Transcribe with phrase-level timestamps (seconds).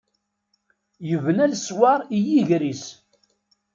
[1.09, 2.83] Yebna leṣwaṛ i yiger-is.